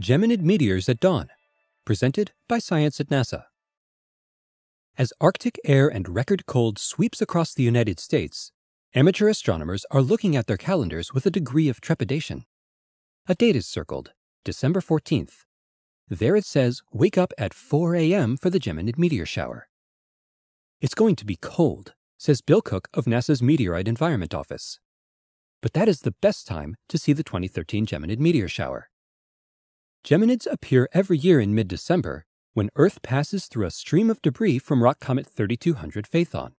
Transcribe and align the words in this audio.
Geminid 0.00 0.40
Meteors 0.40 0.88
at 0.88 0.98
Dawn, 0.98 1.28
presented 1.84 2.32
by 2.48 2.58
Science 2.58 2.98
at 2.98 3.10
NASA. 3.10 3.44
As 4.98 5.12
Arctic 5.20 5.56
air 5.64 5.86
and 5.86 6.08
record 6.08 6.46
cold 6.46 6.80
sweeps 6.80 7.22
across 7.22 7.54
the 7.54 7.62
United 7.62 8.00
States, 8.00 8.50
amateur 8.92 9.28
astronomers 9.28 9.86
are 9.92 10.02
looking 10.02 10.34
at 10.34 10.48
their 10.48 10.56
calendars 10.56 11.14
with 11.14 11.26
a 11.26 11.30
degree 11.30 11.68
of 11.68 11.80
trepidation. 11.80 12.44
A 13.28 13.36
date 13.36 13.54
is 13.54 13.68
circled, 13.68 14.10
December 14.44 14.80
14th. 14.80 15.44
There 16.08 16.34
it 16.34 16.44
says, 16.44 16.82
wake 16.92 17.16
up 17.16 17.32
at 17.38 17.54
4 17.54 17.94
a.m. 17.94 18.36
for 18.36 18.50
the 18.50 18.58
Geminid 18.58 18.98
meteor 18.98 19.26
shower. 19.26 19.68
It's 20.80 20.94
going 20.94 21.14
to 21.16 21.24
be 21.24 21.36
cold, 21.36 21.94
says 22.18 22.42
Bill 22.42 22.62
Cook 22.62 22.88
of 22.94 23.04
NASA's 23.04 23.40
Meteoroid 23.40 23.86
Environment 23.86 24.34
Office. 24.34 24.80
But 25.62 25.72
that 25.74 25.88
is 25.88 26.00
the 26.00 26.16
best 26.20 26.48
time 26.48 26.74
to 26.88 26.98
see 26.98 27.12
the 27.12 27.22
2013 27.22 27.86
Geminid 27.86 28.18
meteor 28.18 28.48
shower. 28.48 28.88
Geminids 30.04 30.46
appear 30.50 30.86
every 30.92 31.16
year 31.16 31.40
in 31.40 31.54
mid 31.54 31.66
December 31.66 32.26
when 32.52 32.68
Earth 32.76 33.00
passes 33.00 33.46
through 33.46 33.64
a 33.64 33.70
stream 33.70 34.10
of 34.10 34.20
debris 34.20 34.58
from 34.58 34.82
rock 34.82 35.00
comet 35.00 35.26
3200 35.26 36.06
Phaethon. 36.06 36.52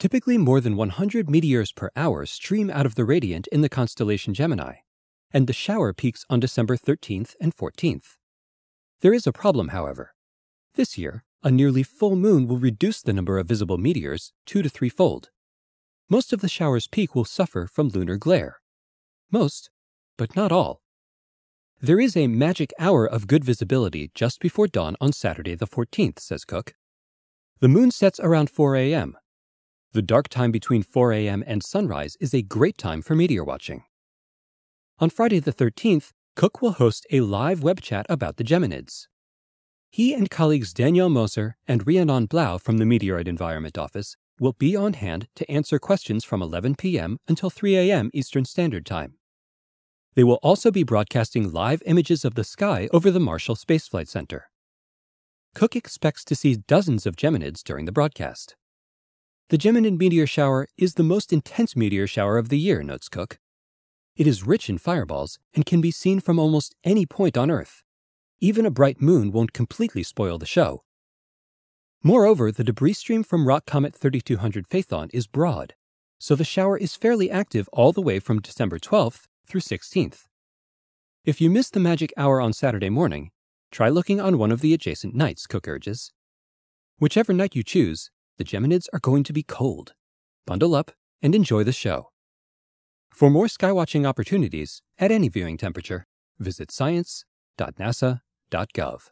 Typically, 0.00 0.36
more 0.36 0.60
than 0.60 0.76
100 0.76 1.30
meteors 1.30 1.70
per 1.70 1.90
hour 1.94 2.26
stream 2.26 2.70
out 2.70 2.86
of 2.86 2.96
the 2.96 3.04
radiant 3.04 3.46
in 3.52 3.60
the 3.60 3.68
constellation 3.68 4.34
Gemini, 4.34 4.78
and 5.32 5.46
the 5.46 5.52
shower 5.52 5.92
peaks 5.92 6.26
on 6.28 6.40
December 6.40 6.76
13th 6.76 7.36
and 7.40 7.54
14th. 7.54 8.16
There 9.00 9.14
is 9.14 9.28
a 9.28 9.32
problem, 9.32 9.68
however. 9.68 10.16
This 10.74 10.98
year, 10.98 11.22
a 11.44 11.52
nearly 11.52 11.84
full 11.84 12.16
moon 12.16 12.48
will 12.48 12.58
reduce 12.58 13.00
the 13.00 13.12
number 13.12 13.38
of 13.38 13.46
visible 13.46 13.78
meteors 13.78 14.32
two 14.44 14.60
to 14.60 14.68
threefold. 14.68 15.30
Most 16.10 16.32
of 16.32 16.40
the 16.40 16.48
shower's 16.48 16.88
peak 16.88 17.14
will 17.14 17.24
suffer 17.24 17.68
from 17.68 17.90
lunar 17.90 18.16
glare. 18.16 18.56
Most, 19.30 19.70
but 20.18 20.34
not 20.34 20.50
all. 20.50 20.80
There 21.84 22.00
is 22.00 22.16
a 22.16 22.28
magic 22.28 22.72
hour 22.78 23.04
of 23.06 23.26
good 23.26 23.44
visibility 23.44 24.10
just 24.14 24.40
before 24.40 24.66
dawn 24.66 24.96
on 25.02 25.12
Saturday 25.12 25.54
the 25.54 25.66
14th, 25.66 26.18
says 26.18 26.46
Cook. 26.46 26.72
The 27.60 27.68
moon 27.68 27.90
sets 27.90 28.18
around 28.18 28.48
4 28.48 28.74
a.m. 28.76 29.18
The 29.92 30.00
dark 30.00 30.30
time 30.30 30.50
between 30.50 30.82
4 30.82 31.12
a.m. 31.12 31.44
and 31.46 31.62
sunrise 31.62 32.16
is 32.20 32.32
a 32.32 32.40
great 32.40 32.78
time 32.78 33.02
for 33.02 33.14
meteor 33.14 33.44
watching. 33.44 33.84
On 34.98 35.10
Friday 35.10 35.40
the 35.40 35.52
13th, 35.52 36.12
Cook 36.36 36.62
will 36.62 36.72
host 36.72 37.06
a 37.10 37.20
live 37.20 37.62
web 37.62 37.82
chat 37.82 38.06
about 38.08 38.38
the 38.38 38.44
Geminids. 38.44 39.06
He 39.90 40.14
and 40.14 40.30
colleagues 40.30 40.72
Danielle 40.72 41.10
Moser 41.10 41.58
and 41.68 41.86
Rhiannon 41.86 42.28
Blaauw 42.28 42.58
from 42.58 42.78
the 42.78 42.86
Meteoroid 42.86 43.28
Environment 43.28 43.76
Office 43.76 44.16
will 44.40 44.54
be 44.54 44.74
on 44.74 44.94
hand 44.94 45.28
to 45.36 45.50
answer 45.50 45.78
questions 45.78 46.24
from 46.24 46.40
11 46.40 46.76
p.m. 46.76 47.18
until 47.28 47.50
3 47.50 47.76
a.m. 47.76 48.10
Eastern 48.14 48.46
Standard 48.46 48.86
Time. 48.86 49.18
They 50.14 50.24
will 50.24 50.38
also 50.42 50.70
be 50.70 50.84
broadcasting 50.84 51.52
live 51.52 51.82
images 51.86 52.24
of 52.24 52.34
the 52.34 52.44
sky 52.44 52.88
over 52.92 53.10
the 53.10 53.20
Marshall 53.20 53.56
Space 53.56 53.88
Flight 53.88 54.08
Center. 54.08 54.48
Cook 55.54 55.74
expects 55.74 56.24
to 56.26 56.36
see 56.36 56.56
dozens 56.56 57.04
of 57.04 57.16
Geminids 57.16 57.62
during 57.62 57.84
the 57.84 57.92
broadcast. 57.92 58.54
The 59.48 59.58
Geminid 59.58 59.98
meteor 59.98 60.26
shower 60.26 60.68
is 60.78 60.94
the 60.94 61.02
most 61.02 61.32
intense 61.32 61.76
meteor 61.76 62.06
shower 62.06 62.38
of 62.38 62.48
the 62.48 62.58
year, 62.58 62.82
notes 62.82 63.08
Cook. 63.08 63.38
It 64.16 64.26
is 64.28 64.46
rich 64.46 64.68
in 64.68 64.78
fireballs 64.78 65.38
and 65.52 65.66
can 65.66 65.80
be 65.80 65.90
seen 65.90 66.20
from 66.20 66.38
almost 66.38 66.76
any 66.84 67.06
point 67.06 67.36
on 67.36 67.50
Earth. 67.50 67.82
Even 68.40 68.64
a 68.64 68.70
bright 68.70 69.00
moon 69.00 69.32
won't 69.32 69.52
completely 69.52 70.04
spoil 70.04 70.38
the 70.38 70.46
show. 70.46 70.84
Moreover, 72.02 72.52
the 72.52 72.64
debris 72.64 72.92
stream 72.92 73.24
from 73.24 73.48
rock 73.48 73.66
comet 73.66 73.96
3200 73.96 74.68
Phaethon 74.68 75.10
is 75.12 75.26
broad, 75.26 75.74
so 76.18 76.36
the 76.36 76.44
shower 76.44 76.76
is 76.76 76.94
fairly 76.94 77.30
active 77.30 77.68
all 77.72 77.92
the 77.92 78.02
way 78.02 78.20
from 78.20 78.40
December 78.40 78.78
12th 78.78 79.26
through 79.46 79.60
16th. 79.60 80.24
If 81.24 81.40
you 81.40 81.50
miss 81.50 81.70
the 81.70 81.80
magic 81.80 82.12
hour 82.16 82.40
on 82.40 82.52
Saturday 82.52 82.90
morning, 82.90 83.30
try 83.70 83.88
looking 83.88 84.20
on 84.20 84.38
one 84.38 84.52
of 84.52 84.60
the 84.60 84.74
adjacent 84.74 85.14
nights, 85.14 85.46
Cook 85.46 85.66
urges. 85.66 86.12
Whichever 86.98 87.32
night 87.32 87.54
you 87.54 87.62
choose, 87.62 88.10
the 88.36 88.44
Geminids 88.44 88.88
are 88.92 89.00
going 89.00 89.24
to 89.24 89.32
be 89.32 89.42
cold. 89.42 89.94
Bundle 90.46 90.74
up 90.74 90.92
and 91.22 91.34
enjoy 91.34 91.64
the 91.64 91.72
show. 91.72 92.10
For 93.10 93.30
more 93.30 93.46
skywatching 93.46 94.06
opportunities 94.06 94.82
at 94.98 95.10
any 95.10 95.28
viewing 95.28 95.56
temperature, 95.56 96.06
visit 96.38 96.70
science.nasa.gov. 96.70 99.10